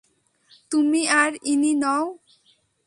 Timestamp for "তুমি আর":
0.71-1.31